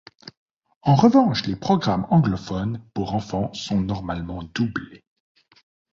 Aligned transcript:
En 0.81 0.95
revanche 0.95 1.45
les 1.45 1.55
programmes 1.55 2.07
anglophones 2.09 2.81
pour 2.95 3.13
enfants 3.13 3.53
sont 3.53 3.81
normalement 3.81 4.41
doublés. 4.55 5.03